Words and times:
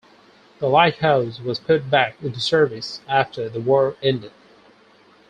The 0.57 0.67
lighthouse 0.67 1.39
was 1.39 1.59
put 1.59 1.91
back 1.91 2.23
into 2.23 2.39
service 2.39 3.01
after 3.07 3.47
the 3.49 3.61
war 3.61 3.95
ended. 4.01 4.31